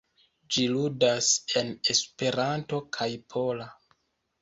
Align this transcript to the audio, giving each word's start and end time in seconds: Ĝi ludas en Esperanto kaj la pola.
Ĝi 0.55 0.63
ludas 0.75 1.27
en 1.63 1.71
Esperanto 1.97 2.83
kaj 2.99 3.11
la 3.17 3.25
pola. 3.37 3.73